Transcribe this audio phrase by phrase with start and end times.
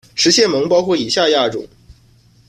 [0.15, 1.63] 食蟹獴包括以下亚种